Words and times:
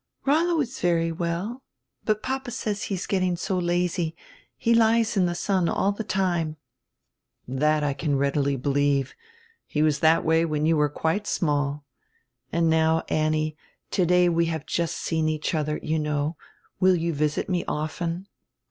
"Rollo 0.25 0.59
is 0.61 0.79
very 0.79 1.11
well, 1.11 1.61
hut 2.07 2.23
papa 2.23 2.49
says 2.49 2.85
he 2.85 2.95
is 2.95 3.05
getting 3.05 3.35
so 3.35 3.59
lazy. 3.59 4.15
He 4.57 4.73
lies 4.73 5.15
in 5.15 5.27
the 5.27 5.35
sun 5.35 5.69
all 5.69 5.91
die 5.91 6.03
time." 6.03 6.57
"That 7.47 7.83
I 7.83 7.93
can 7.93 8.17
readily 8.17 8.55
believe. 8.55 9.13
He 9.67 9.83
was 9.83 9.99
diat 9.99 10.23
way 10.23 10.43
when 10.43 10.65
you 10.65 10.75
were 10.75 10.89
quite 10.89 11.27
small 11.27 11.85
And 12.51 12.67
now, 12.67 13.03
Annie, 13.09 13.55
today 13.91 14.27
we 14.27 14.45
have 14.45 14.65
just 14.65 14.97
seen 14.97 15.29
each 15.29 15.51
odier, 15.51 15.79
you 15.83 15.99
know; 15.99 16.35
will 16.79 16.95
you 16.95 17.13
visit 17.13 17.47
me 17.47 17.63
often?" 17.67 18.27